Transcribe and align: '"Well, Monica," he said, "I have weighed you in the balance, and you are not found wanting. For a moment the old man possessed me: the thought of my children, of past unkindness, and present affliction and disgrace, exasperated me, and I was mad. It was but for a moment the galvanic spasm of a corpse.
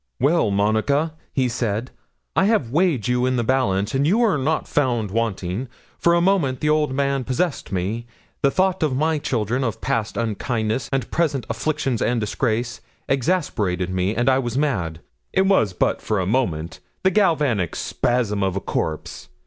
'"Well, 0.19 0.49
Monica," 0.49 1.13
he 1.31 1.47
said, 1.47 1.91
"I 2.35 2.45
have 2.45 2.71
weighed 2.71 3.07
you 3.07 3.27
in 3.27 3.35
the 3.35 3.43
balance, 3.43 3.93
and 3.93 4.07
you 4.07 4.21
are 4.23 4.35
not 4.39 4.67
found 4.67 5.11
wanting. 5.11 5.67
For 5.99 6.15
a 6.15 6.21
moment 6.21 6.59
the 6.59 6.69
old 6.71 6.91
man 6.91 7.23
possessed 7.23 7.71
me: 7.71 8.07
the 8.41 8.49
thought 8.49 8.81
of 8.81 8.95
my 8.97 9.19
children, 9.19 9.63
of 9.63 9.79
past 9.79 10.17
unkindness, 10.17 10.89
and 10.91 11.11
present 11.11 11.45
affliction 11.51 11.99
and 12.03 12.19
disgrace, 12.19 12.81
exasperated 13.07 13.91
me, 13.91 14.15
and 14.15 14.27
I 14.27 14.39
was 14.39 14.57
mad. 14.57 15.01
It 15.33 15.45
was 15.45 15.71
but 15.71 16.01
for 16.01 16.19
a 16.19 16.25
moment 16.25 16.79
the 17.03 17.11
galvanic 17.11 17.75
spasm 17.75 18.41
of 18.41 18.55
a 18.55 18.59
corpse. 18.59 19.29